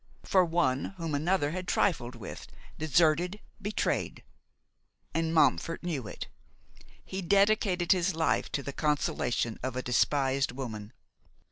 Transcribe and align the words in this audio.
For 0.23 0.43
one 0.43 0.95
whom 0.97 1.13
another 1.13 1.51
had 1.51 1.67
trifled 1.67 2.15
with, 2.15 2.47
deserted, 2.75 3.39
betrayed! 3.61 4.23
And 5.13 5.31
Montfort 5.31 5.83
knew 5.83 6.07
it. 6.07 6.27
He 7.05 7.21
dedicated 7.21 7.91
his 7.91 8.15
life 8.15 8.51
to 8.53 8.63
the 8.63 8.73
consolation 8.73 9.59
of 9.61 9.75
a 9.75 9.83
despised 9.83 10.53
woman. 10.53 10.91